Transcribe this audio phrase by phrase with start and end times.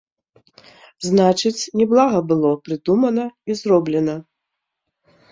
[1.07, 4.15] Значыць, няблага было прыдумана і зроблена.